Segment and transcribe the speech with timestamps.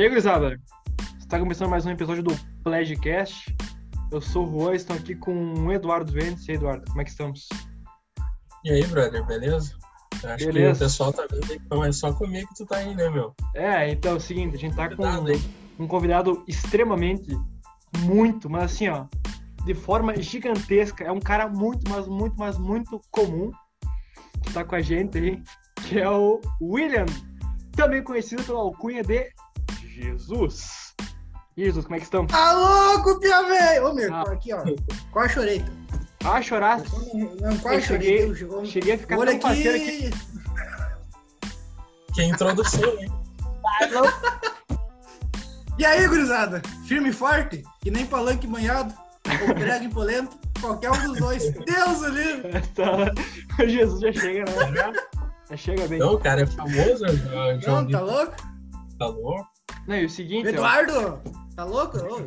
[0.00, 0.58] E aí, gurizada?
[1.18, 2.34] Está começando mais um episódio do
[2.64, 3.54] Pledgecast.
[4.10, 6.48] Eu sou o Juan, estou aqui com o Eduardo Ventes.
[6.48, 7.46] E aí, Eduardo, como é que estamos?
[8.64, 9.76] E aí, brother, beleza?
[10.24, 10.78] Acho Beleza.
[10.78, 13.10] que o pessoal tá vendo aí, então é só comigo que tu tá aí, né,
[13.10, 13.34] meu?
[13.54, 15.38] É, então é o seguinte, a gente tá com hein?
[15.78, 17.38] um convidado extremamente,
[17.98, 19.04] muito, mas assim, ó,
[19.66, 21.04] de forma gigantesca.
[21.04, 23.52] É um cara muito, mas muito, mas muito comum
[24.42, 25.42] que tá com a gente aí,
[25.86, 27.04] que é o William,
[27.76, 29.28] também conhecido pela alcunha de
[30.00, 30.94] Jesus.
[31.56, 32.32] Jesus, como é que estamos?
[32.32, 33.86] Tá louco, pia velho!
[33.88, 34.22] Ô, meu, Ah.
[34.22, 34.62] aqui, ó.
[35.12, 35.60] Quase chorei.
[36.18, 36.34] tá?
[36.36, 36.78] Ah, chorar.
[37.40, 38.34] Não, quase Eu chorei.
[38.36, 40.06] cheguei- Cheguei a ficar Olha tão parceiro aqui.
[40.06, 40.10] aqui.
[42.14, 43.10] Que introdução, hein?
[45.78, 46.60] E aí, gurizada?
[46.86, 47.62] Firme e forte?
[47.80, 48.92] Que nem palanque banhado?
[49.48, 50.38] Ou prego empolento?
[50.60, 51.50] Qualquer um dos dois.
[51.64, 52.50] Deus o livre!
[52.74, 53.64] Tá.
[53.66, 54.72] Jesus já chega, né?
[54.74, 54.92] Já,
[55.50, 55.98] já chega bem.
[55.98, 58.34] Não, cara é famoso, já, já Não, ouvi tá louco?
[59.90, 61.20] Não, e o O seguinte, ó, Eduardo!
[61.56, 61.98] Tá louco?
[61.98, 62.20] Ô,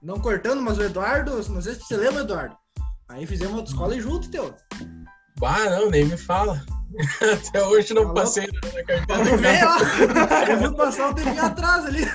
[0.00, 2.56] não cortando, mas o Eduardo, não sei se você lembra, Eduardo.
[3.08, 4.54] Aí fizemos autoescola junto, teu.
[5.40, 6.62] Bah, não, nem me fala.
[7.48, 9.36] Até hoje não Tá passei na Não carteira.
[9.36, 10.50] vem, ó.
[10.52, 12.02] Eu vou passar um tempinho atrás ali.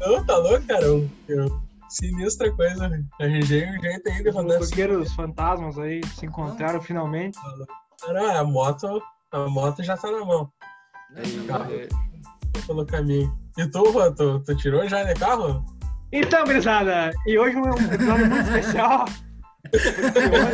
[0.00, 0.84] Não, tá louco, cara?
[0.84, 2.88] Eu, eu- sinistra coisa.
[2.88, 3.02] né?
[3.20, 5.14] Arranjei um jeito de os rodar assim.
[5.14, 7.38] fantasmas aí se encontraram finalmente.
[8.04, 10.50] Cara, a moto, a moto já tá na mão,
[11.46, 11.66] Tá.
[11.70, 11.88] É.
[12.66, 13.32] pelo caminho.
[13.58, 15.64] E tu, Juan, tu, tu tirou já de carro?
[16.12, 19.04] Então, gurizada, e hoje é um episódio muito especial.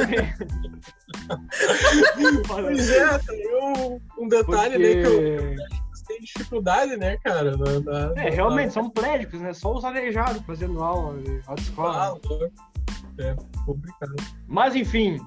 [2.47, 5.57] Pois é, tem um, um detalhe, né, que eu Porque,
[6.07, 7.57] tem dificuldade, né, cara?
[7.57, 9.53] Na, na- é, na- realmente, são plédicos, né?
[9.53, 12.09] Só os aleijados fazendo aula de Ah, autoescola.
[12.09, 12.53] louco.
[13.19, 14.15] É complicado.
[14.49, 15.21] Mas, enfim,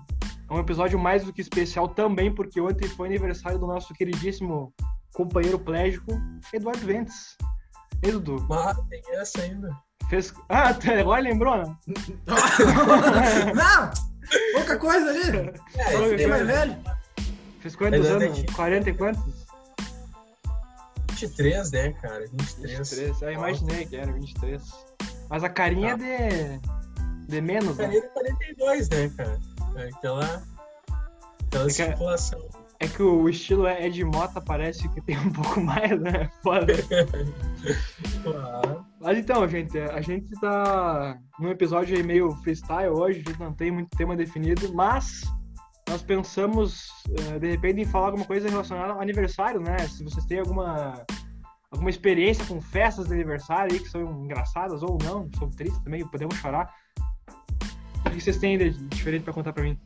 [0.49, 4.73] é um episódio mais do que especial também, porque ontem foi aniversário do nosso queridíssimo
[5.15, 6.11] companheiro plégico,
[6.53, 7.37] Eduardo Ventes.
[8.03, 8.45] E aí, Dudu?
[8.49, 9.69] Mas tem essa ainda.
[10.09, 10.33] Fez...
[10.49, 11.75] Ah, agora lembrou, né?
[13.55, 13.91] Não!
[14.53, 15.51] Pouca coisa ali.
[15.77, 16.77] É, Só fiquei mais velho.
[17.59, 18.37] Fez quantos Mas é anos?
[18.39, 18.53] daqui.
[18.53, 19.45] 40 e quantos?
[21.11, 22.19] 23, né, cara?
[22.27, 22.77] 23.
[22.89, 23.21] 23.
[23.21, 24.61] Eu imaginei que era 23.
[25.29, 27.27] Mas a carinha é de.
[27.27, 27.85] de menos, né?
[27.85, 29.39] Carinha de 42, né, cara?
[29.77, 30.43] É aquela.
[31.47, 32.49] Aquela É que- circulação.
[32.79, 36.29] É que o estilo é Ed Mota, parece que tem um pouco mais, né?
[36.43, 36.73] Foda.
[38.23, 38.85] Claro.
[38.99, 43.53] Mas então, gente, a gente tá num episódio aí meio freestyle hoje, a gente não
[43.53, 45.21] tem muito tema definido, mas
[45.87, 49.77] nós pensamos, eh, de repente, em falar alguma coisa relacionada ao aniversário, né?
[49.87, 51.05] Se vocês têm alguma,
[51.71, 56.05] alguma experiência com festas de aniversário aí que são engraçadas ou não, são tristes também,
[56.07, 56.73] podemos chorar.
[58.05, 59.79] O que vocês têm de diferente pra contar pra mim?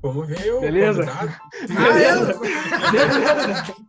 [0.00, 1.04] Vamos ver o Beleza.
[1.04, 1.36] convidado.
[1.76, 3.78] Ah, eu...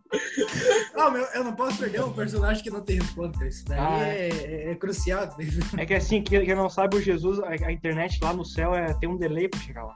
[0.96, 3.46] Não, meu, eu não posso perder um personagem que não tem resposta.
[3.46, 5.34] Isso daí Ah, é, é- é crucial.
[5.78, 8.74] É que assim, quem quem não sabe, o Jesus, a, a internet lá no céu
[8.74, 9.94] é, tem um delay pra chegar lá.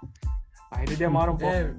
[0.70, 1.54] Aí ele demora um pouco.
[1.54, 1.74] É.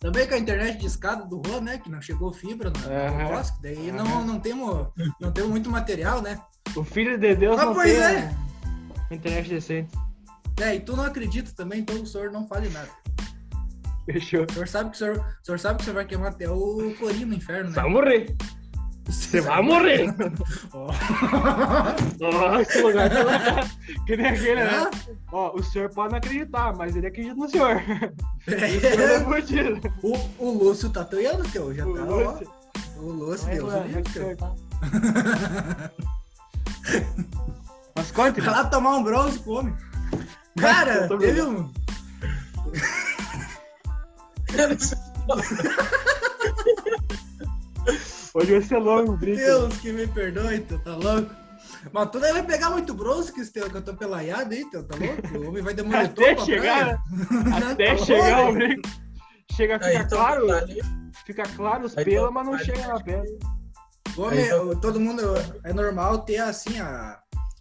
[0.00, 1.78] Também com a internet de escada do Juan, né?
[1.78, 4.02] Que não chegou fibra no, no Bosque, daí Aham.
[4.02, 4.86] não, não, temos,
[5.20, 6.40] não temos muito material, né?
[6.74, 8.34] O filho de Deus Ah, não pois tem é.
[9.10, 9.90] internet decente.
[10.60, 12.88] É, e tu não acredita também, então o senhor não fale nada.
[14.06, 14.44] Fechou.
[14.48, 16.48] O senhor sabe que o senhor, o senhor sabe que o senhor vai queimar até
[16.50, 17.82] o corinho no inferno, Você né?
[17.82, 18.36] vai morrer.
[19.06, 20.14] Você vai morrer.
[20.72, 20.90] Ó.
[22.22, 23.40] Ó, esse lugar tá lá.
[24.06, 24.90] Que nem aquele, né?
[25.32, 27.76] Ó, o senhor pode não acreditar, mas ele acredita no senhor.
[28.46, 31.74] O senhor é É, o, o Lúcio tá toiando, teu.
[31.74, 32.52] Já O tá, Lúcio.
[32.98, 33.00] ó.
[33.02, 34.22] O Lúcio, Vai Deus lá, o livre, vai que teu.
[34.22, 35.90] senhor tá.
[37.96, 39.74] Mas conte, Vai lá tomar um bronze com o homem.
[40.58, 41.70] Cara, teve um.
[48.34, 49.38] hoje vai ser longo, brinco.
[49.38, 51.30] Deus que me perdoe, teu, tá louco?
[51.92, 53.40] Mas tu vai pegar muito bronze que
[53.76, 55.38] eu tô pelaiado aí, teu, tá louco?
[55.38, 57.02] O homem vai demorar Até chegar,
[57.70, 58.88] Até Tá chegar o brinco.
[59.56, 60.80] Chega, Aí, fica então, claro, tá ali.
[61.26, 63.38] fica claro os Aí, pelos, então, mas não tá chega na pele.
[64.16, 65.22] O homem, Aí, então- todo mundo,
[65.64, 67.18] é normal ter assim, a,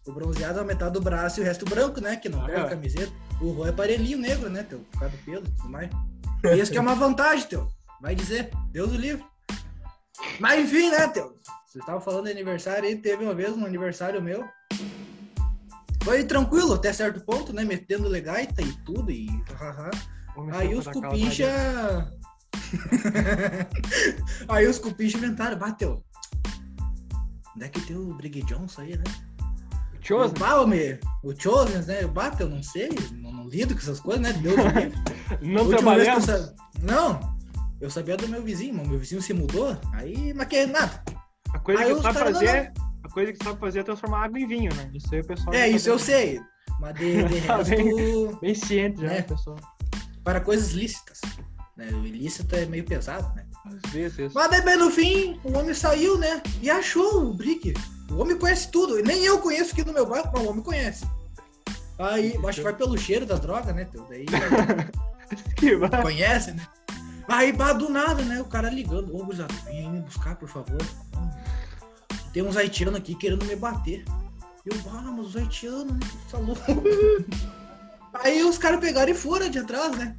[0.07, 2.15] o bronzeado a metade do braço e o resto branco, né?
[2.15, 2.63] Que não Ah.
[2.63, 3.11] a camiseta.
[3.41, 4.79] O Rô é aparelhinho negro, né, teu?
[4.91, 5.89] Por causa do pelo e tudo mais.
[6.43, 7.67] E isso que é uma vantagem, teu.
[8.01, 9.25] Vai dizer, Deus o livre.
[10.39, 11.37] Mas enfim, né, teu?
[11.65, 14.47] Vocês estavam falando de aniversário aí, teve uma vez um aniversário meu.
[16.01, 17.65] Foi tranquilo até certo ponto, né?
[17.65, 19.27] Metendo legaita e tudo, e
[20.53, 22.09] Aí os cupincha.
[24.47, 26.01] aí os cupincha inventaram, bateu.
[27.55, 29.03] Onde é que tem o Brig Johnson aí, né?
[30.09, 30.35] Chosen?
[30.35, 32.03] O Balme, o Chosen, né?
[32.05, 34.33] O Bateu, não sei, não, não lido com essas coisas, né?
[34.33, 34.55] Deus.
[35.41, 36.25] Não que eu trabalhamos.
[36.25, 37.37] sa- Não.
[37.79, 41.01] Eu sabia do meu vizinho, mas meu vizinho se mudou, aí não quer nada.
[41.53, 42.73] A coisa Aí que tu sabe caras não fazer.
[43.03, 44.89] A coisa que sabe fazer é transformar água em vinho, né?
[44.93, 45.53] Isso aí o pessoal.
[45.55, 46.41] É, isso eu sei.
[46.79, 47.95] Mas de, de Tá bem.
[47.95, 49.21] resto, Bem ciente já, É.
[49.21, 49.57] pessoal.
[50.23, 51.21] para coisas lícitas.
[51.77, 51.87] Né?
[51.93, 53.45] O ilícito é meio pesado, né?
[53.65, 54.33] Às vezes.
[54.33, 56.41] Mas daí, bem no fim, o homem saiu, né?
[56.61, 57.73] E achou o Brick.
[58.11, 59.01] O homem conhece tudo.
[59.03, 61.05] Nem eu conheço aqui no meu bairro, mas o homem conhece.
[61.97, 63.85] Aí, acho que vai pelo cheiro da droga, né?
[63.85, 64.05] teu?
[64.09, 64.25] Daí
[65.55, 66.65] Que conhece, né?
[67.27, 68.41] Aí, bah, do nada, né?
[68.41, 69.15] O cara ligando.
[69.15, 70.77] Ô, gurizada, vem aí me buscar, por favor.
[72.33, 74.03] Tem uns haitianos aqui querendo me bater.
[74.65, 75.99] Eu, ah, mas os haitianos, né?
[76.31, 76.61] Tá louco.
[78.23, 80.17] Aí os caras pegaram e foram de atrás, né?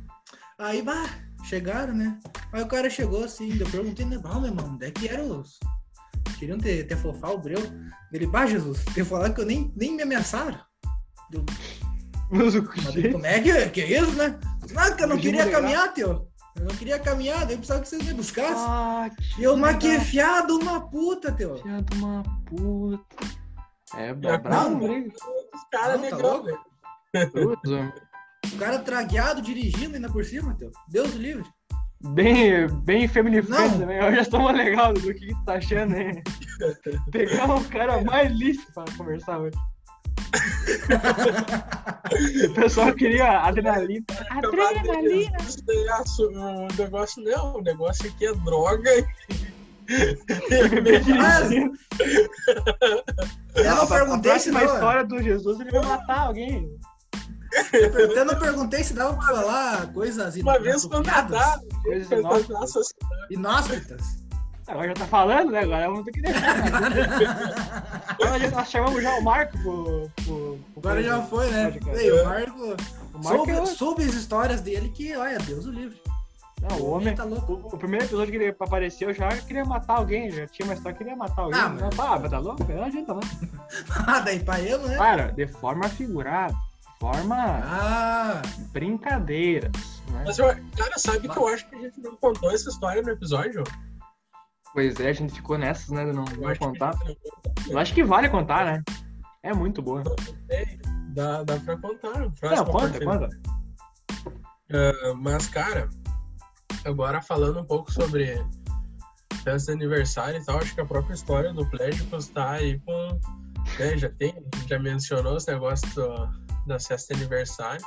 [0.59, 1.09] Aí, bah,
[1.45, 2.19] chegaram, né?
[2.53, 4.17] Aí o cara chegou assim, eu perguntei, né?
[4.19, 5.59] Bah, meu irmão, onde é que eram os...
[6.41, 7.59] Queriam ter, ter fofar o breu.
[8.11, 10.59] Ele, bah, Jesus, tem falar que eu nem, nem me ameaçaram.
[11.31, 11.45] Eu,
[12.31, 14.41] Mas o daí, como é que, que é isso, né?
[14.75, 16.27] Ah, que eu não Pediu queria caminhar, tio.
[16.57, 18.55] Eu não queria caminhar, daí eu precisava que vocês me buscassem.
[18.57, 20.05] Ah, que E eu, mas que legal.
[20.07, 21.59] fiado uma puta, teu.
[21.59, 23.05] Filha de uma puta.
[23.95, 25.13] É, briga.
[25.55, 26.61] Os caras tá negão, velho.
[28.55, 30.71] O cara tragueado, dirigindo ainda por cima, teu.
[30.89, 31.45] Deus livre.
[32.03, 33.99] Bem, bem friend também.
[33.99, 36.23] Eu já estou legal do que, que tu tá achando, hein?
[37.13, 39.57] Pegar um cara mais lícito pra conversar hoje.
[42.49, 44.05] o pessoal queria adrenalina.
[44.31, 45.37] Adrenalina!
[45.47, 48.91] Isso daí é assu- O negócio não, o negócio aqui é droga.
[49.91, 51.77] Ah, dirigindo.
[53.57, 54.65] Eu não A- perguntei se não.
[54.65, 56.71] história do Jesus, ele vai matar alguém.
[58.17, 61.69] Eu não perguntei se dava pra falar coisas Uma vez inapropriadas, contratado.
[61.83, 62.53] Coisa inóspita.
[62.55, 62.81] Nossa,
[63.31, 64.21] inóspitas.
[64.69, 65.61] Agora já tá falando, né?
[65.61, 66.57] Agora vamos ter que deixar.
[68.09, 70.11] Agora já- nós chamamos já o Marco pro.
[70.25, 71.73] pro, pro Agora já foi, né?
[71.85, 72.01] Cara.
[72.03, 72.77] Ei, o Marco.
[73.15, 76.01] O Marco Soube, é soube as histórias dele que, olha, Deus o livre.
[76.63, 77.15] Não, o homem.
[77.15, 77.55] tá louco.
[77.55, 80.75] O, o primeiro episódio que ele apareceu eu já queria matar alguém, já tinha uma
[80.75, 81.59] história que queria matar alguém.
[81.59, 82.21] Ah, Ah, mas- mas...
[82.21, 82.65] mas tá louco?
[82.65, 83.21] Não adianta, não.
[84.07, 84.97] Ah, daí pra ele, né?
[84.97, 86.55] Para, de forma figurada,
[87.01, 88.43] forma Ah,
[88.73, 90.03] brincadeiras.
[90.11, 90.25] Né?
[90.27, 93.11] Mas, eu, cara, sabe que eu acho que a gente não contou essa história no
[93.11, 93.65] episódio?
[94.73, 96.05] Pois é, a gente ficou nessas, né?
[96.05, 96.95] De não, Eu não acho que a contar.
[97.05, 97.17] não.
[97.69, 98.83] Eu acho que vale contar, né?
[99.43, 100.03] É muito boa.
[101.15, 102.21] Dá, dá pra contar.
[102.21, 103.05] Não, conta, oportunidade.
[103.05, 103.29] conta.
[104.73, 105.89] Ah, Mas, cara,
[106.85, 108.37] agora falando um pouco sobre
[109.43, 113.19] festa de aniversário e tal, acho que a própria história do Plégicos tá aí com.
[113.79, 114.35] Né, já tem,
[114.67, 116.29] já mencionou os negócios do,
[116.67, 117.85] da de aniversário.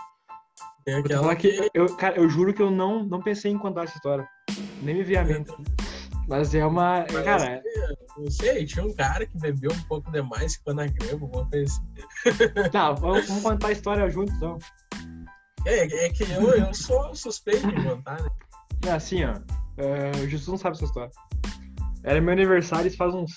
[0.86, 1.70] Tem aquela que.
[1.74, 4.28] eu, cara, eu juro que eu não, não pensei em contar essa história.
[4.82, 5.52] Nem me vi a mente.
[6.28, 7.06] Mas é uma.
[7.12, 7.64] Mas, Cara,
[8.18, 11.72] Não sei, tinha um cara que bebeu um pouco demais, ficou na grama, alguma coisa
[11.72, 12.70] assim.
[12.72, 14.58] tá, vamos, vamos contar a história juntos, então.
[15.66, 18.30] É, é que eu, eu sou suspeito de contar, né?
[18.86, 19.40] É assim, ó.
[19.78, 21.12] é, o Jesus não sabe essa história.
[22.04, 23.32] Era meu aniversário isso faz uns.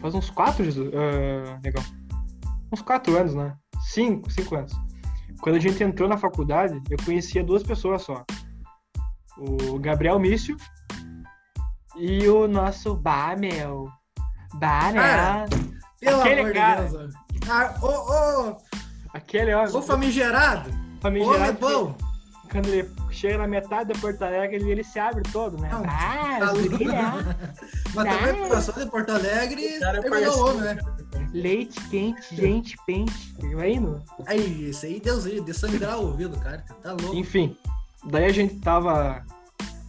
[0.00, 0.88] Faz uns quatro, Jesus.
[0.88, 1.84] Uh, legal.
[2.72, 3.56] Uns quatro anos, né?
[3.90, 4.72] Cinco, cinco anos.
[5.40, 8.24] Quando a gente entrou na faculdade, eu conhecia duas pessoas só.
[9.36, 10.56] O Gabriel Mício
[11.96, 13.88] e o nosso Bamel.
[14.54, 14.94] Bamel.
[15.02, 15.44] Cara,
[16.00, 16.84] pelo Aquele amor cara.
[16.84, 17.14] de Deus.
[17.48, 17.88] Ah, ô,
[18.50, 18.56] ô,
[19.12, 19.64] Aquele, ó.
[19.64, 20.70] ô famigerado.
[21.00, 21.58] Famigerado.
[21.58, 21.94] bom.
[22.42, 25.68] que Quando ele chega na metade da Porto Alegre, ele, ele se abre todo, né?
[25.70, 27.36] Não, ah, tá né?
[27.94, 28.18] Mas Ah.
[28.18, 30.78] também passou de Porto Alegre cara é terminou o homem, né?
[31.32, 33.34] Leite quente, gente, pente.
[33.54, 34.02] Vai indo.
[34.26, 36.64] Aí, isso aí, Deus de sangrar o ouvido, cara.
[36.82, 37.14] Tá louco.
[37.14, 37.56] Enfim,
[38.04, 39.24] daí a gente tava.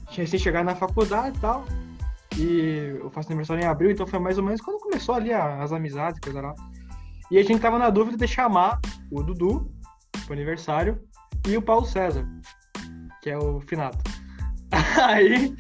[0.10, 1.66] Tinha recém chegado na faculdade e tal.
[2.38, 5.72] E eu faço aniversário em abril, então foi mais ou menos quando começou ali as
[5.72, 6.54] amizades, coisa lá.
[7.32, 8.80] E a gente tava na dúvida de chamar
[9.12, 9.72] o Dudu
[10.26, 11.02] pro aniversário
[11.48, 12.28] e o Paulo César,
[13.26, 13.98] que é o finado.
[15.02, 15.56] Aí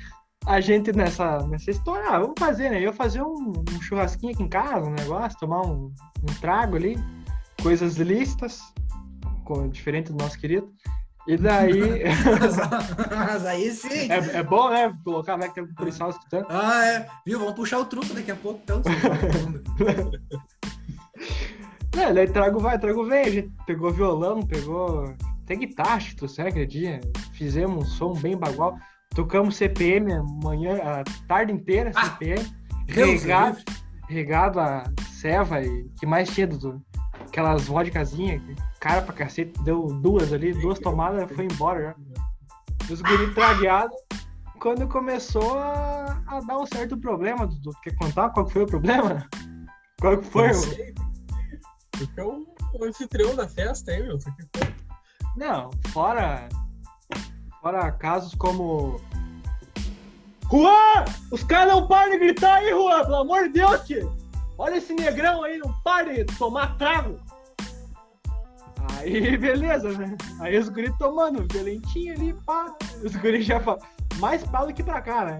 [0.46, 2.80] a gente nessa, nessa história, ah, vamos fazer, né?
[2.80, 5.92] Eu fazer um, um churrasquinho aqui em casa, um negócio, tomar um,
[6.22, 6.96] um trago ali,
[7.64, 8.62] coisas lícitas,
[9.44, 10.72] com, diferente do nosso querido.
[11.28, 12.04] E daí.
[13.10, 14.12] Mas, aí sim.
[14.14, 14.96] é, é bom, né?
[15.04, 16.46] Colocar, vai que tem um policial escutando.
[16.50, 17.08] Ah, é.
[17.26, 17.40] Viu?
[17.40, 18.84] Vamos puxar o truco daqui a pouco, então.
[21.98, 23.26] É, daí trago vai, trago vem.
[23.26, 25.68] A gente pegou violão, pegou até que
[26.16, 27.00] trouxeram aquele dia.
[27.34, 28.78] Fizemos um som bem bagual.
[29.14, 32.44] Tocamos CPM a manhã, a tarde inteira, Ah, CPM.
[32.88, 33.58] Deus regado,
[34.10, 36.84] regado a ceva e que mais tinha, Dudu?
[37.28, 38.42] Aquelas vodkazinhas,
[38.80, 41.96] cara pra cacete, deu duas ali, duas tomadas, foi embora
[42.88, 42.94] já.
[42.94, 43.96] Os guri tragueados.
[44.60, 49.28] Quando começou a, a dar um certo problema, Dudu, quer contar qual foi o problema?
[50.00, 50.54] Qual que foi?
[50.54, 50.94] Sei.
[51.92, 54.18] Porque é o o anfitrião da festa, hein, meu?
[55.36, 56.48] Não, fora,
[57.62, 59.00] fora casos como
[60.50, 61.06] Juan!
[61.32, 63.04] Os caras não param de gritar aí, Juan!
[63.04, 64.16] Pelo amor de Deus, tio!
[64.58, 67.18] Olha esse negrão aí, não para de tomar trago!
[68.98, 70.16] Aí, beleza, né?
[70.40, 72.74] Aí os guris tomando, violentinho ali, pá.
[73.04, 73.82] Os guris já falam,
[74.18, 75.40] mais pá do que pra cá, né?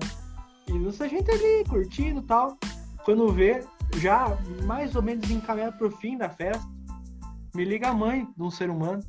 [0.68, 2.58] E nossa gente ali, curtindo e tal.
[3.04, 3.64] Quando vê,
[3.98, 6.68] já mais ou menos encaminhado pro fim da festa,
[7.54, 9.04] me liga a mãe de um ser humano.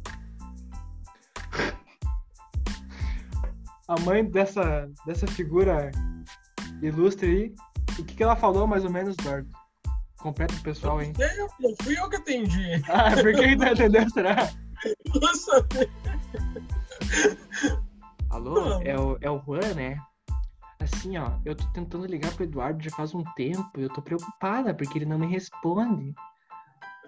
[3.88, 5.90] A mãe dessa, dessa figura
[6.82, 7.54] ilustre aí.
[7.98, 9.48] O que, que ela falou mais ou menos, Eduardo?
[10.18, 11.12] Completa o pessoal, hein?
[11.18, 12.82] Eu, não fui eu que atendi.
[12.88, 14.50] Ah, por que tá entendendo, será?
[15.14, 15.66] Nossa,
[18.30, 19.98] Alô, é o, é o Juan, né?
[20.80, 24.74] Assim, ó, eu tô tentando ligar pro Eduardo já faz um tempo, eu tô preocupada
[24.74, 26.14] porque ele não me responde.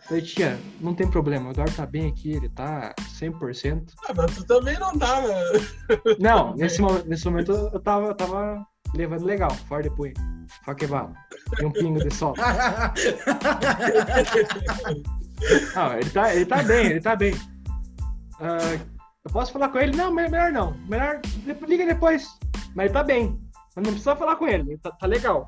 [0.07, 3.93] Falei, tia, não tem problema, o Eduardo tá bem aqui, ele tá 100%.
[4.09, 5.29] ah, mas tu também não tava.
[6.19, 10.15] Não, nesse, nesse momento eu tava, eu tava levando legal, fora de punho,
[10.65, 11.13] só que bala,
[11.61, 12.35] e um pingo de sol.
[15.75, 17.35] Não, ele tá, ele tá bem, ele tá bem.
[18.41, 18.59] Ah,
[19.25, 19.97] eu posso falar com ele?
[19.97, 20.73] Não, me- melhor não.
[20.89, 21.21] Melhor
[21.67, 22.27] liga depois.
[22.75, 23.41] Mas ele tá bem.
[23.77, 25.47] Mas não precisa falar com ele, ele tá, tá legal.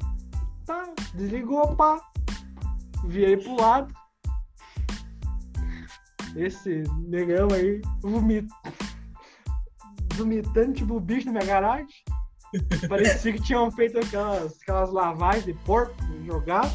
[0.65, 2.01] Tá, desligou, pá.
[3.05, 3.93] Virei pro lado.
[6.37, 8.47] Esse negão aí, vomit...
[10.15, 11.87] vomitando tipo bicho na minha garagem.
[12.89, 15.95] Parecia que tinham feito aquelas, aquelas lavagens de porco
[16.27, 16.73] jogado.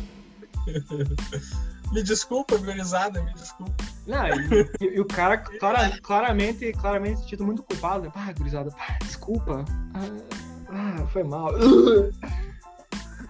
[1.91, 3.73] Me desculpa, gurizada, me desculpa.
[4.07, 8.05] Não, e, e- e o cara clara- claramente, claramente se sentindo muito culpado.
[8.05, 8.11] Né?
[8.13, 9.63] Pá, gurizada, pá, desculpa.
[9.93, 11.51] Ah, ah, foi mal.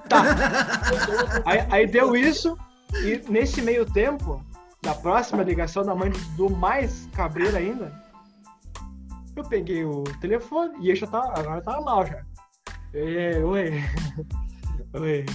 [0.07, 0.21] Tá.
[1.45, 2.55] Aí, aí deu isso,
[2.93, 4.43] e nesse meio tempo,
[4.85, 7.91] da próxima ligação da mãe do mais cabreiro ainda,
[9.35, 12.23] eu peguei o telefone e ele já tava, agora tava mal já.
[12.93, 13.71] Oi.
[15.01, 15.25] Oi.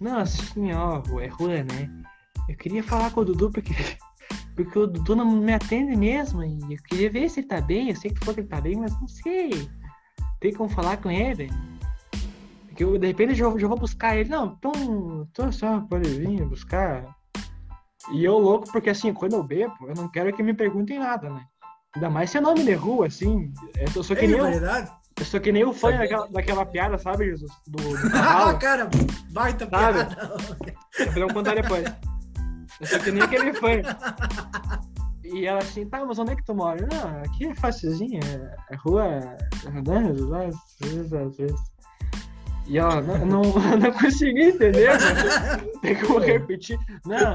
[0.00, 1.88] Nossa senhora, é Juan, né?
[2.48, 3.72] Eu queria falar com o Dudu porque,
[4.56, 6.42] porque o Dudu não me atende mesmo.
[6.42, 7.90] E eu queria ver se ele tá bem.
[7.90, 9.70] Eu sei que que ele tá bem, mas não sei.
[10.40, 11.50] Tem como falar com ele?
[12.66, 14.28] Porque eu, de repente eu já, já vou buscar ele.
[14.28, 17.16] Não, então, então só pode vir buscar.
[18.12, 21.28] E eu louco, porque assim, quando eu bebo, eu não quero que me perguntem nada,
[21.28, 21.44] né?
[21.94, 23.52] Ainda mais se é nome de rua, assim.
[23.94, 24.40] Eu sou que Ei, nem,
[25.18, 27.50] eu sou que nem o fã daquela, daquela piada, sabe, Jesus?
[27.66, 28.88] Do, do Ah, cara,
[29.30, 30.04] baita Sabe?
[30.04, 30.38] piada.
[30.96, 31.84] Podemos contar depois.
[32.80, 33.70] Eu sou que nem aquele fã.
[35.24, 36.86] E ela assim, tá, mas onde é que tu mora?
[36.92, 39.36] Não, aqui é facilzinho, é, é rua
[41.26, 41.60] às vezes.
[42.66, 43.42] E ela, não, não,
[43.78, 45.58] não consegui entender, né?
[45.80, 46.78] tem como repetir.
[47.04, 47.32] Não,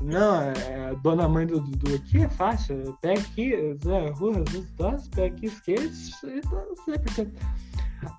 [0.00, 4.44] não, é, dona mãe do Dudu aqui é fácil, pega aqui, é, rua
[4.76, 5.90] dois, pega aqui esquerda,
[6.24, 7.32] e tá 100%.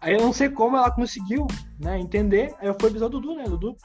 [0.02, 1.46] Aí eu não sei como ela conseguiu,
[1.80, 3.76] né, entender, aí eu fui avisar o Dudu, né, Dudu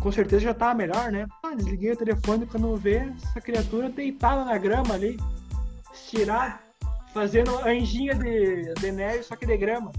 [0.00, 1.26] com certeza já tava melhor, né?
[1.42, 5.18] Ah, desliguei o telefone quando vê essa criatura deitada na grama ali,
[5.92, 6.58] estirada,
[7.12, 9.92] fazendo anjinha de, de neve, só que de grama.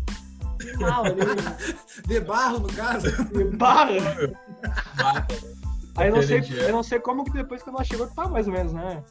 [0.60, 1.22] Que mal ali,
[2.08, 3.08] De barro, no caso.
[3.26, 3.92] de barra.
[5.98, 6.62] Aí eu não, sei, dia.
[6.64, 9.04] eu não sei como que depois que ela chegou, tá mais ou menos, né?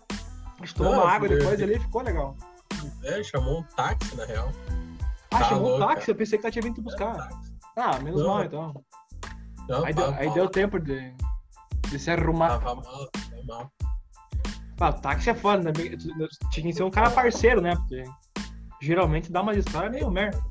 [0.58, 2.36] A gente tomou Não, uma água foi- depois ali e ficou legal.
[3.04, 4.50] É, chamou um táxi, na real.
[5.32, 7.14] Ah, Tá chamou um louco, táxi, eu pensei que ela tinha vindo É, buscar.
[7.16, 7.52] táxi.
[7.76, 8.28] Ah, menos Não.
[8.28, 8.84] mal então.
[9.68, 11.14] Não, Aí deu, tava aí deu tempo de,
[11.88, 12.58] de se arrumar.
[12.58, 13.72] Tava mal, tava mal.
[14.80, 15.72] Ah, o táxi é foda, né?
[16.50, 17.76] Tinha que ser um cara parceiro, né?
[17.76, 18.02] Porque
[18.80, 20.42] geralmente dá uma história meio merda.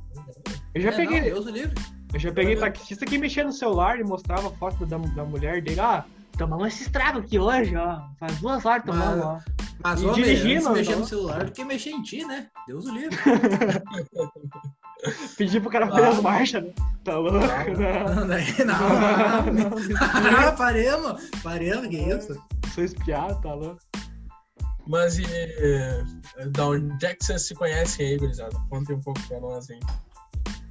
[0.73, 1.75] Eu já É, peguei, não, Deus livre.
[2.13, 5.79] eu já peguei taxista que mexia no celular e mostrava foto da, da mulher dele.
[5.79, 6.05] Ah,
[6.39, 8.01] tomamos esse estrago aqui hoje, ó.
[8.19, 9.39] Faz duas horas tomando, ó.
[9.83, 12.47] Mas, ó, dirigindo, antes mexer no celular do que mexer em ti, né?
[12.67, 13.17] Deus o livre.
[15.37, 16.09] Pedi pro cara fazer Ah.
[16.09, 16.71] as marchas, né?
[17.03, 17.65] Tá louco, né?
[18.65, 19.69] Não, Não, não.
[19.69, 21.29] não, Ah, paremos.
[21.41, 22.41] Paremos, que isso?
[22.73, 23.79] Sou espiado, tá louco.
[24.85, 26.03] Mas e eh,
[26.47, 28.55] da onde é que vocês se conhecem aí, gurizada?
[28.69, 29.79] Contem um pouco pra nós aí.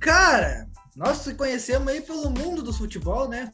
[0.00, 3.50] Cara, nós se conhecemos aí pelo mundo do futebol, né?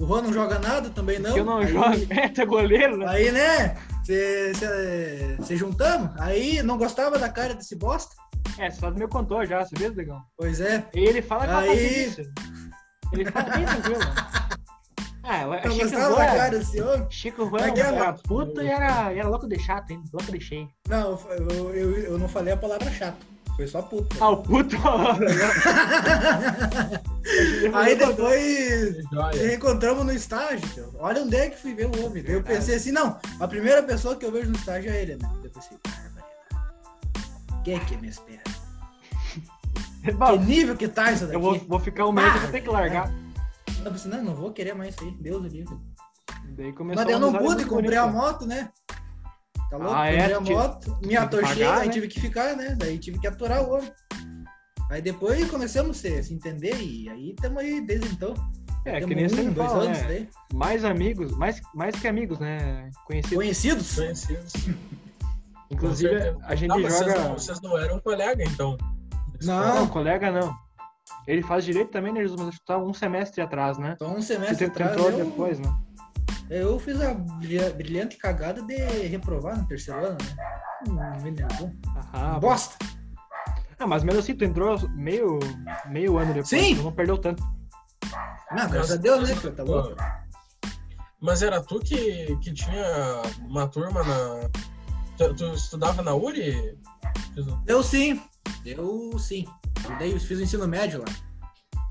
[0.00, 1.36] O Juan não joga nada, também não.
[1.36, 1.84] Eu não aí, jogo.
[2.10, 3.06] É, é goleiro, né?
[3.08, 3.76] Aí, né?
[4.04, 8.14] Se juntamos, aí não gostava da cara desse bosta.
[8.58, 10.20] É, só me contou já, você viu, Degão?
[10.36, 10.84] Pois é.
[10.94, 12.14] E ele fala com Aí-.
[13.12, 14.00] Ele fala bem tranquilo.
[15.26, 17.06] Ah, eu Não achei que o gostava da cara desse homem.
[17.08, 20.02] Chico Juan Aquela- era puto e era, era louco de chato, hein?
[20.12, 20.68] Louco de cheio.
[20.86, 23.16] Não, eu, eu, eu não falei a palavra chato.
[23.56, 24.16] Foi só puto.
[24.20, 24.76] Ah, o puto.
[27.72, 28.96] Aí depois
[29.40, 30.92] reencontramos no estágio.
[30.98, 32.24] Olha onde é que fui ver o homem.
[32.26, 35.30] Eu pensei assim, não, a primeira pessoa que eu vejo no estágio é ele, né?
[35.42, 36.26] Eu pensei, barbaridade.
[37.64, 38.42] Quem é que me espera?
[40.04, 41.36] Que nível que tá isso daqui?
[41.36, 43.10] Eu vou, vou ficar um mês e vou ter que largar.
[43.82, 45.10] Eu pensei, não, não vou querer mais isso aí.
[45.12, 45.80] Deus do livro.
[46.50, 48.70] Daí começou Mas eu não pude, comprei a moto, né?
[49.74, 49.94] Tá louco?
[49.94, 50.32] Ah, é?
[50.32, 51.92] a moto, me que atorchei, pagar, aí né?
[51.92, 52.76] tive que ficar, né?
[52.78, 53.92] Daí tive que aturar o homem.
[54.88, 58.34] Aí depois começamos a se, se entender e aí estamos aí desde então.
[58.84, 60.06] É, que Temos nem um, sempre dois fala, anos né?
[60.06, 60.28] daí.
[60.52, 62.88] Mais amigos, mais, mais que amigos, né?
[63.04, 63.36] Conhecidos.
[63.36, 63.94] Conhecidos?
[63.96, 64.52] Conhecidos.
[65.72, 67.04] Inclusive, a gente Ah, mas joga.
[67.04, 68.76] Vocês não, vocês não eram colega, então?
[69.42, 69.74] Não.
[69.74, 70.54] Não, colega não.
[71.26, 72.38] Ele faz direito também, né, Jesus?
[72.38, 73.94] Mas acho que tá um semestre atrás, né?
[73.96, 75.74] Então um Você semestre tentou atrás eu, depois, né?
[76.50, 78.74] Eu fiz a brilha- brilhante cagada de
[79.06, 80.36] reprovar no terceiro ano, né?
[80.88, 81.34] Hum, me.
[82.12, 82.76] Ah, Bosta!
[83.78, 85.38] ah, mas mesmo assim, tu entrou meio,
[85.86, 86.48] meio ano depois.
[86.48, 86.76] Sim.
[86.76, 87.42] Tu não perdeu tanto.
[88.52, 89.50] Não, graças a Deus, né?
[89.50, 89.96] Tá louco?
[91.20, 94.50] Mas era tu que, que tinha uma turma na.
[95.16, 96.78] Tu, tu estudava na URI?
[97.66, 98.20] Eu sim.
[98.64, 99.46] Eu sim.
[99.86, 101.04] E daí eu fiz o ensino médio lá.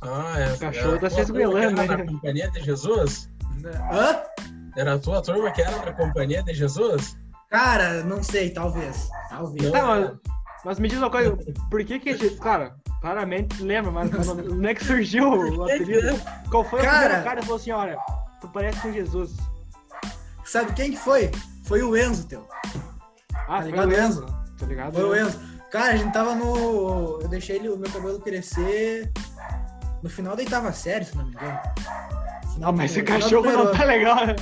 [0.03, 0.53] Ah, é.
[0.53, 2.05] O cachorro era tá esgoelando, era né?
[2.05, 3.29] Da Companhia de Jesus?
[3.91, 4.21] Hã?
[4.75, 7.17] Era a tua turma que era da Companhia de Jesus?
[7.49, 9.09] Cara, não sei, talvez.
[9.29, 9.63] Talvez.
[9.65, 9.71] Não.
[9.71, 10.11] Tá, mas,
[10.65, 11.37] mas me diz uma coisa,
[11.69, 16.19] por que que, gente- cara, claramente lembra, mas não, não é que surgiu o apelido?
[16.49, 16.99] Qual foi o Cara.
[17.01, 17.97] primeiro cara que falou assim, olha,
[18.41, 19.35] tu parece com Jesus?
[20.45, 21.29] Sabe quem que foi?
[21.65, 22.47] Foi o Enzo, teu.
[23.47, 24.25] Ah, Tá foi ligado, o Enzo?
[24.57, 24.93] Tá ligado?
[24.95, 25.39] Foi o Enzo.
[25.71, 27.19] Cara, a gente tava no.
[27.21, 29.11] Eu deixei ele, o meu cabelo crescer
[30.03, 31.59] no final da oitava série, se não me engano.
[32.53, 34.35] Final Ah, mas esse cachorro não tá legal, né?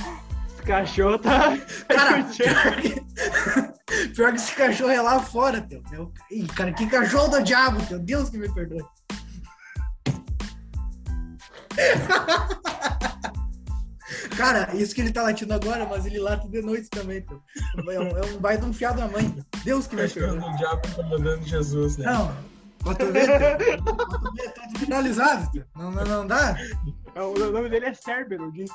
[0.62, 1.58] Esse cachorro tá...
[1.88, 5.82] Cara, pior que, pior que esse cachorro é lá fora, teu.
[5.90, 7.98] Meu- Ih, cara, que cachorro do diabo, teu.
[7.98, 8.84] Deus que me perdoe.
[14.36, 17.42] Cara, isso que ele tá latindo agora, mas ele late de noite também, teu.
[17.92, 19.34] É um, é um baita um fiado da mãe.
[19.64, 20.50] Deus que me Cachorro perdoe.
[20.50, 22.06] do diabo comandando Jesus, né?
[22.06, 22.32] Não,
[22.94, 25.64] tu ver, tá finalizado, teu.
[25.76, 26.56] Não, não, não dá?
[27.16, 28.72] O nome dele é Cerbero, disse.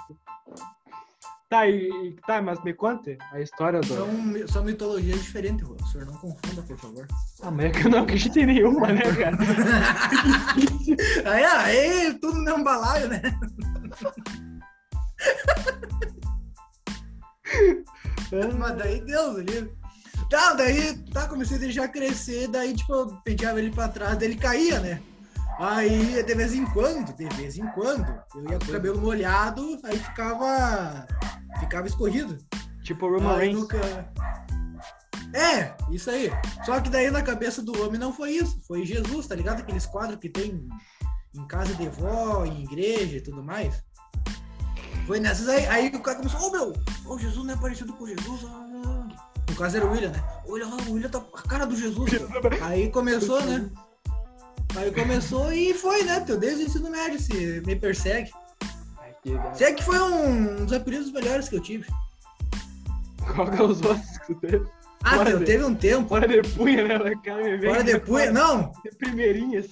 [1.49, 3.87] Tá, e, tá, mas me conte a história do...
[3.87, 5.65] São, são mitologias diferentes.
[5.65, 7.07] O senhor não confunda, por favor.
[7.41, 9.37] Ah, mas é que eu não acredito em nenhuma, né, cara?
[11.25, 13.21] Aí, aí, tudo no balaio, né?
[18.57, 19.71] Mas daí Deus, ali.
[20.29, 24.27] Tá, daí, tá, comecei a deixar crescer, daí, tipo, eu penteava ele pra trás, daí
[24.27, 25.01] ele caía, né?
[25.59, 29.79] Aí, de vez em quando, de vez em quando, eu ia com o cabelo molhado,
[29.83, 31.07] aí ficava.
[31.59, 32.37] ficava escorrido.
[32.83, 33.59] tipo Roman Reigns.
[33.61, 34.13] nunca-
[35.33, 36.31] É, isso aí.
[36.65, 38.61] Só que daí na cabeça do homem não foi isso.
[38.65, 39.59] Foi Jesus, tá ligado?
[39.59, 40.67] Aqueles quadros que tem
[41.35, 43.83] em casa de vó, em igreja e tudo mais.
[45.05, 45.65] Foi nessas aí.
[45.67, 46.73] Aí o cara começou, ô meu,
[47.05, 48.45] ô Jesus não é parecido com Jesus.
[48.45, 49.07] ah."
[49.49, 50.23] No caso era o William, né?
[50.47, 52.11] Olha o William tá com a cara do Jesus.
[52.11, 52.29] meu."
[52.61, 53.69] Aí começou, né?
[54.75, 56.19] Aí começou e foi, né?
[56.19, 58.31] Teu, desde o ensino médio, se me persegue.
[59.53, 61.85] Se é que foi um dos apelidos melhores que eu tive.
[63.35, 64.65] Qual que é os outros que tu teve?
[65.03, 66.07] Ah, Fora teu, de- teve um tempo.
[66.09, 66.97] Fora de punha, né?
[66.97, 68.33] Fora aqui, depois.
[68.33, 69.71] Não, De primeirinha, assim.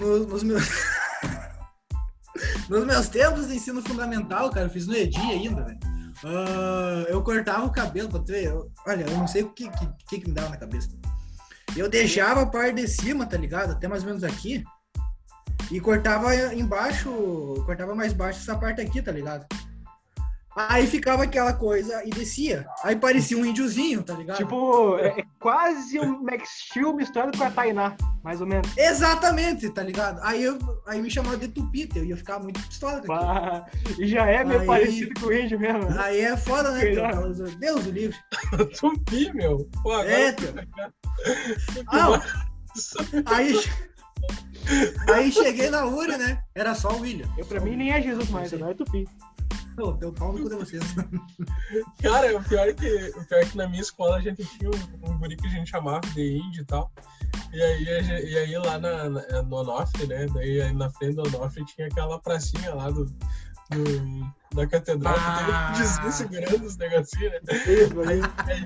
[0.00, 0.68] nos, nos meus.
[2.68, 5.78] nos meus tempos de ensino fundamental, cara, eu fiz no EDI ainda, velho.
[6.24, 8.44] Ah, eu cortava o cabelo pra tu ver.
[8.44, 10.88] eu- olha, eu não sei o que, que, que, que me dava na cabeça.
[11.76, 13.72] Eu deixava a parte de cima, tá ligado?
[13.72, 14.64] Até mais ou menos aqui.
[15.70, 17.10] E cortava embaixo,
[17.66, 19.46] cortava mais baixo essa parte aqui, tá ligado?
[20.56, 22.66] Aí ficava aquela coisa e descia.
[22.82, 24.38] Aí parecia um índiozinho, tá ligado?
[24.38, 28.66] Tipo, é, é quase um Max Steel misturado com a Tainá, mais ou menos.
[28.74, 30.18] Exatamente, tá ligado?
[30.22, 33.06] Aí, eu, aí me chamava de tupita, eu ia ficar muito pistola com.
[33.08, 33.66] Pá,
[33.98, 35.90] E já é meio Aí- parecido com o índio mesmo.
[35.90, 35.96] né?
[35.98, 36.84] Aí é foda, né?
[37.58, 38.16] Deus o livre.
[38.80, 39.68] Tupi, meu.
[39.82, 40.54] Pô, agora É, teu.
[41.92, 42.14] Não,
[43.26, 43.54] aí,
[45.12, 46.40] aí cheguei na URI, né?
[46.54, 47.28] Era só o William.
[47.36, 49.06] Eu, pra mim nem é Jesus mais, agora é Tupi.
[49.76, 50.82] Pô, deu pau no cu de vocês.
[52.02, 52.86] Cara, o pior, é que,
[53.16, 55.50] o pior é que na minha escola a gente tinha um, um guri que a
[55.50, 56.90] gente chamava de índio e tal.
[57.52, 60.26] E aí, gente- e aí lá na, na- no Onofre, né?
[60.32, 65.72] Daí aí na frente do Onofre tinha aquela pracinha lá do, do- da catedral Ah.
[65.74, 67.40] que tem Jesus segurando os negocinhos, né?
[68.08, 68.20] Aí,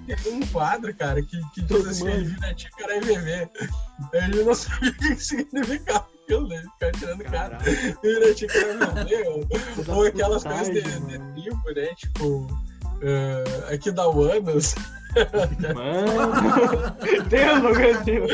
[0.07, 2.25] aí tem um quadro, cara, que, que diz assim, mundo.
[2.37, 3.51] vira Tícara e bebê.
[4.15, 6.63] Aí ele não sabia o que significava aquilo, né?
[6.73, 7.57] Ficava tirando cara.
[7.57, 9.29] Caralho, Vira Tícara e bebê,
[9.89, 11.95] ou, aquelas coisas de, de tribo, né?
[11.97, 12.47] Tipo,
[13.03, 14.75] eh, aqui da Uanas.
[15.75, 16.95] Mano,
[17.29, 18.33] Deus, meu Deus.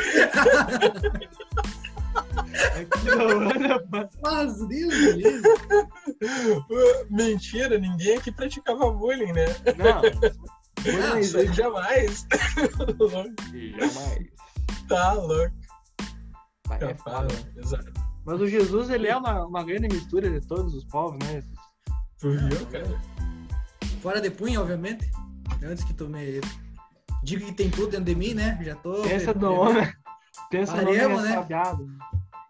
[2.54, 4.10] Aqui não, Ana, mano.
[4.22, 5.42] Mas, Deus livre.
[7.10, 9.46] Mentira, ninguém aqui praticava bullying, né?
[9.78, 10.02] Não,
[10.92, 12.26] Não, Isso aí jamais.
[13.00, 14.30] jamais.
[14.86, 15.65] tá louco.
[16.66, 17.52] Vai, é Capaz, foda.
[17.56, 17.92] exato.
[18.24, 21.42] Mas o Jesus, ele é uma, uma grande mistura de todos os povos, né?
[22.18, 23.00] Tu viu, cara?
[24.02, 25.08] Fora de punho, obviamente.
[25.62, 26.40] Antes que tu me
[27.22, 28.58] diga que tem tudo dentro de mim, né?
[28.62, 29.02] Já tô.
[29.02, 29.92] Pensa no homem.
[30.50, 31.46] Pensa no Paremos, homem né?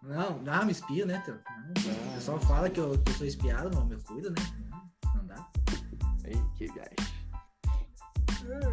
[0.03, 3.85] Não, não, me espia, né, O pessoal fala que eu, que eu sou espiado, não
[3.85, 4.35] me cuida, né?
[5.13, 5.47] Não, dá.
[6.23, 6.95] Aí, que viagem.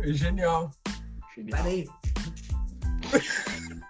[0.02, 0.70] É, Genial.
[1.34, 1.58] Genial.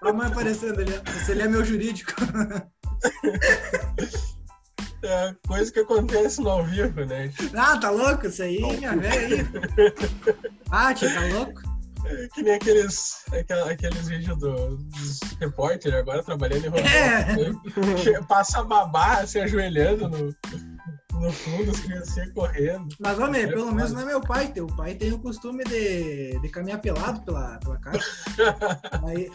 [0.02, 0.92] A mãe aparecendo ali.
[0.94, 1.10] ó.
[1.20, 2.12] Esse ali é meu jurídico.
[5.06, 7.30] É coisa que acontece no ao vivo, né?
[7.54, 8.26] Ah, tá louco?
[8.26, 9.46] Isso aí, minha velha aí.
[10.70, 11.60] Ah, tia, tá louco?
[12.06, 17.37] É que nem aqueles, aquela- aqueles vídeos do, dos repórteres agora trabalhando em home É.
[17.37, 18.22] né?
[18.28, 20.34] Passa babá se ajoelhando no,
[21.20, 22.88] no fundo, as criancinhas correndo.
[22.98, 24.48] Mas, homem, pelo menos não é meu pai.
[24.48, 28.00] Teu pai tem o costume de, de caminhar pelado pela, pela casa.
[29.07, 29.31] Aí,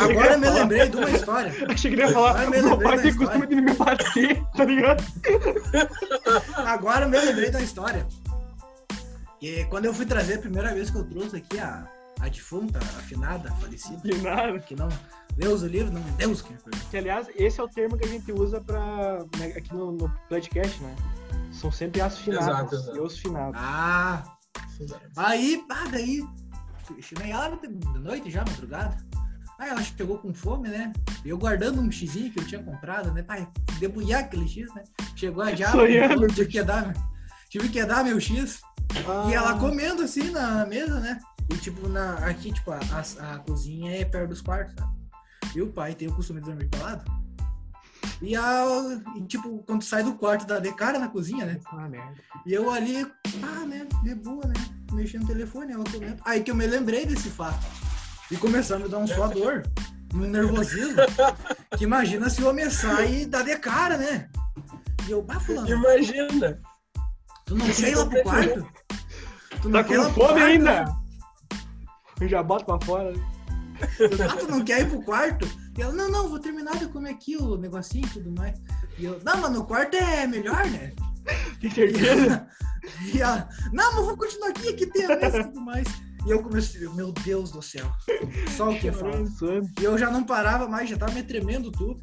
[0.00, 1.52] agora eu me lembrei de uma história.
[1.68, 3.30] Achei que ele ia falar, meu lembrei pai tem história.
[3.30, 5.04] costume de me bater, tá ligado?
[6.56, 8.06] Agora eu me lembrei da história.
[9.40, 11.86] E quando eu fui trazer a primeira vez que eu trouxe aqui a,
[12.20, 14.58] a defunta, a afinada, a falecida, Que nada.
[14.60, 14.88] que não.
[15.36, 16.80] Deus o livro, não Deus que me perdoe.
[16.90, 20.08] Que, aliás, esse é o termo que a gente usa pra, né, aqui no, no
[20.28, 20.94] podcast, né?
[21.52, 22.96] São sempre as finadas Exato, exato.
[22.96, 23.60] e os finados.
[23.60, 24.22] Ah,
[25.16, 26.24] aí, ah, daí.
[27.00, 28.96] Chamei ela de noite já, madrugada.
[29.58, 30.92] Aí ela chegou com fome, né?
[31.24, 33.22] E eu guardando um xizinho que eu tinha comprado, né?
[33.22, 33.48] Pai,
[33.78, 34.82] debulhar aquele x, né?
[35.16, 35.86] Chegou a diabo,
[36.28, 36.92] tive que dar,
[37.48, 38.60] tive que dar meu x.
[39.08, 41.18] Ah, E ela comendo assim na mesa, né?
[41.50, 44.94] E tipo, na, aqui, tipo, a, a, a cozinha é perto dos quartos, sabe?
[45.54, 47.04] E o pai tem o costume de dormir pelado.
[48.20, 48.64] E, a,
[49.16, 51.60] e tipo, quando sai do quarto, dá de cara na cozinha, né?
[51.66, 52.14] Ah, merda.
[52.46, 53.06] E eu ali,
[53.42, 53.86] ah, né?
[54.02, 54.54] De boa, né?
[54.92, 56.22] Mexendo no telefone, ela comendo.
[56.24, 57.64] Aí que eu me lembrei desse fato.
[58.30, 59.62] E começou a me dar um suador,
[60.14, 60.96] um nervosismo.
[61.76, 64.28] que imagina se o homem sai e dá de cara, né?
[65.06, 66.60] E eu, bah, fulano, Imagina!
[67.44, 68.66] tu não quer ir lá pro quarto?
[69.60, 71.03] Tu não Tá quer ir lá com pro fome quarto, ainda?
[72.20, 73.12] Eu já boto pra fora.
[73.82, 75.48] Ah, tu não quer ir pro quarto?
[75.76, 78.60] E ela, não, não, vou terminar de comer aqui o negocinho e tudo mais.
[78.96, 80.92] E eu, não, mas no quarto é melhor, né?
[81.60, 82.46] Tem certeza?
[83.12, 85.88] e ela, não, mas vou continuar aqui, aqui tem a mesa e tudo mais.
[86.26, 87.90] E eu comecei, meu Deus do céu,
[88.56, 89.26] só o que fala.
[89.38, 89.70] Chorando.
[89.78, 92.00] E eu já não parava mais, já tava me tremendo tudo.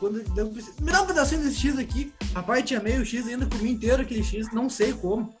[0.00, 2.12] Quando eu pensei, me dá um pedacinho desse X aqui.
[2.34, 5.34] Rapaz, tinha meio X ainda, comi inteiro aquele X, não sei como.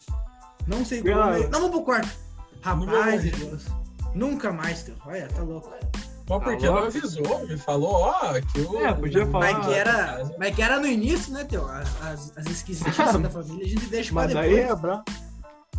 [0.66, 1.14] Não sei como.
[1.14, 2.08] Não, vamos pro quarto.
[2.62, 3.66] Rapaz, de Deus.
[4.16, 4.94] Nunca mais, teu.
[5.04, 5.70] Olha, tá louco.
[5.70, 6.86] Mas Tá não louco?
[6.88, 7.46] avisou?
[7.46, 8.84] Me falou, ó, que o.
[8.84, 9.52] É, podia falar.
[9.52, 11.68] Mas que, era, mas que era no início, né, teu?
[11.68, 14.48] As, as, esquisitices da família, a gente deixa pra Mas depois.
[14.52, 15.04] aí é brabo.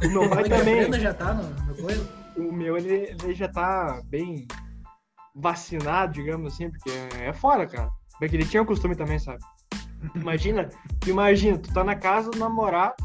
[0.04, 0.94] O meu pai também.
[1.02, 2.08] Já tá no, no coisa?
[2.38, 4.48] O meu, ele, ele já tá bem
[5.36, 7.90] vacinado, digamos assim, porque é fora, cara.
[8.20, 9.40] Porque ele tinha o costume também, sabe?
[10.16, 10.70] Imagina,
[11.02, 12.96] tu imagina, tu tá na casa do namorado,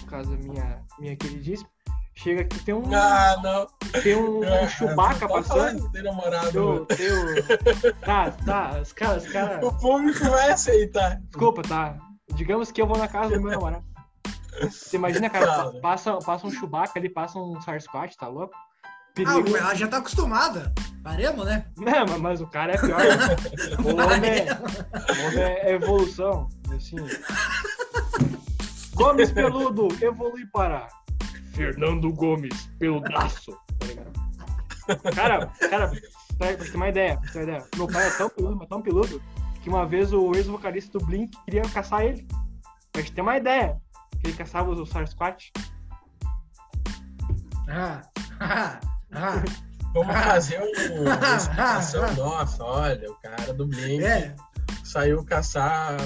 [0.00, 1.68] no caso minha, minha queridíssima,
[2.14, 4.00] chega aqui, tem um, Ah, não.
[4.02, 5.90] tem um, um Chewbacca Pode falar passando.
[5.92, 6.50] tem namorado.
[6.52, 7.94] Teu, teu...
[8.00, 9.62] Tá, tá, os caras, os caras.
[9.64, 11.20] O público vai aceitar.
[11.22, 11.96] Desculpa, tá?
[12.34, 13.84] Digamos que eu vou na casa do meu namorado.
[14.62, 15.80] Você imagina, cara, Fala.
[15.80, 18.54] passa, passa um Chewbacca ali, passa um Sasquatch, tá louco?
[18.56, 19.56] Ah, Perigo.
[19.56, 20.72] ela já tá acostumada.
[21.02, 21.66] Paremos, né?
[21.76, 22.98] Não, mas- mas o cara é pior.
[22.98, 23.36] né?
[23.84, 26.48] O homem é, o homem é evolução.
[26.74, 26.96] Assim.
[28.94, 30.88] Gomes Peludo evolui para
[31.54, 33.56] Fernando Gomes Peludaço.
[33.78, 34.12] Tá ligado?
[35.14, 35.88] Cara, cara,
[36.38, 38.68] pra, pra ter uma ideia, pra ter uma ideia, meu pai é tão peludo, mas
[38.68, 39.22] tão peludo,
[39.62, 42.26] que uma vez o ex-vocalista do Blink queria caçar ele.
[42.92, 43.80] Pra gente ter uma ideia,
[44.20, 45.50] que ele caçava os Sasquatch.
[47.68, 48.02] Ah,
[48.40, 48.80] ah,
[49.12, 49.42] ah.
[49.94, 52.62] Vamos fazer um- uma explicação nossa.
[52.64, 54.34] Olha, o cara do Blink É.
[54.84, 55.96] saiu caçar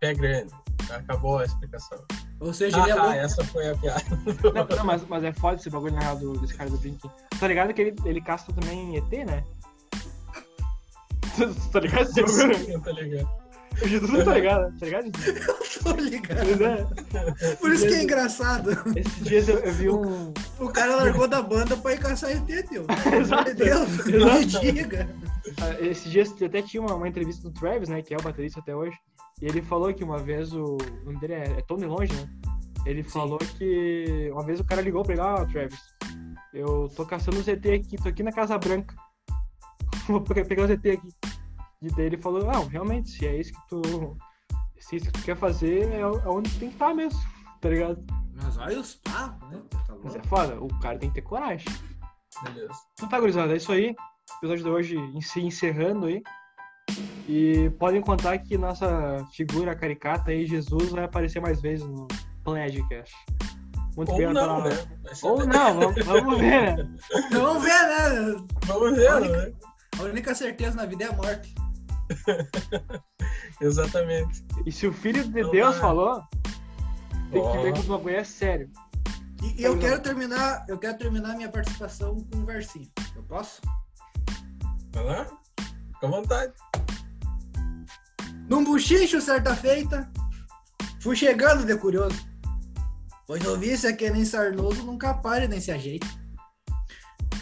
[0.00, 0.52] pé grande.
[0.90, 2.02] Acabou a explicação.
[2.40, 3.12] Ou seja, ele é Ah, louco.
[3.18, 4.04] essa foi a piada.
[4.54, 7.08] Não, não, mas, mas é foda esse bagulho na real do, desse cara do Blink.
[7.38, 9.42] Tá ligado que ele, ele caça também ET, né?
[11.72, 12.80] tá ligado esse bagulho?
[12.80, 13.44] tá ligado?
[13.82, 15.10] O Jesus não tá ligado, tá ligado?
[15.82, 16.46] Tô ligado.
[16.56, 16.86] Né?
[17.60, 18.70] Por isso que é engraçado.
[18.96, 20.32] Esses dias eu, eu vi um.
[20.60, 22.86] O cara largou da banda pra ir caçar ET, teu.
[23.18, 23.44] Exato.
[23.46, 25.08] Meu Deus, não me diga.
[25.64, 28.02] Ah, Esses dias até tinha uma, uma entrevista do Travis, né?
[28.02, 28.96] Que é o baterista até hoje.
[29.40, 30.76] E ele falou que uma vez o.
[30.76, 32.28] O nome dele é, é Tony Longe, né?
[32.86, 35.80] Ele falou que uma vez o cara ligou pra ele, ó, Travis,
[36.52, 38.94] eu tô caçando os ET aqui, tô aqui na Casa Branca.
[40.06, 41.08] Vou pe- pegar os ET aqui.
[41.80, 44.16] E daí ele falou, não, realmente, se é isso que tu.
[44.78, 46.94] Se é isso que tu quer fazer, é o- é onde tu tem que estar
[46.94, 47.18] mesmo,
[47.60, 48.04] tá ligado?
[48.34, 49.62] Mas olha os papos, né?
[49.86, 51.66] Tá Mas é foda, o cara tem que ter coragem.
[52.42, 52.74] Beleza.
[52.94, 53.94] Então tá, gurizada, é isso aí.
[54.30, 56.22] O episódio de hoje se encerrando aí.
[57.28, 62.06] E podem contar que nossa figura caricata aí, Jesus, vai aparecer mais vezes no
[62.42, 63.14] Pledcast.
[63.96, 64.76] Muito Ou bem, não, tá- né?
[65.22, 66.76] Ou não, vamos, vamos ver.
[66.76, 66.96] né?
[67.32, 68.46] Vamos ver, né?
[68.66, 69.52] Vamos ver, Olha né?
[69.98, 71.54] A única certeza na vida é a morte.
[73.60, 74.44] Exatamente.
[74.66, 75.80] E se o Filho de Então Deus vai.
[75.80, 76.22] falou,
[77.30, 77.62] tem que Ó.
[77.62, 78.68] ver que os bagulho é sério.
[79.42, 82.90] E, e eu quero terminar, eu quero terminar minha participação com um versinho.
[83.14, 83.60] Eu posso?
[84.94, 85.26] Vai lá?
[85.94, 86.52] Fica à vontade.
[88.48, 90.08] Num buchicho certa feita,
[91.00, 92.16] fui chegando de curioso.
[93.26, 96.06] Pois ouvi se é que nem sarnoso, nunca pare nem se ajeita.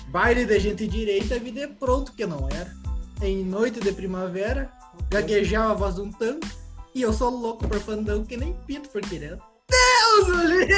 [0.08, 2.72] Baile de gente direita, vida é pronto que não era.
[3.20, 4.70] Em noite de primavera,
[5.10, 6.46] gaguejava a voz de um tango,
[6.94, 9.38] e eu sou louco por fandango que nem pinto por querer.
[9.68, 10.68] Deus o livre!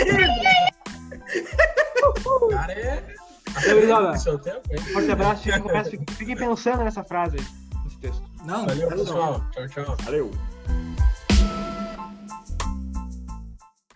[2.50, 3.14] Cara é.
[3.62, 4.78] Tempo, hein?
[4.92, 5.42] Forte abraço,
[5.90, 7.36] fiquem, fiquem pensando nessa frase
[7.84, 8.22] nesse texto.
[8.44, 9.44] Não, Valeu, pessoal.
[9.52, 9.96] Tchau, tchau.
[10.04, 10.30] Valeu.